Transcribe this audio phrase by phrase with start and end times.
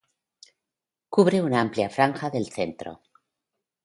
[1.17, 2.95] Cubre una amplia franja del centro.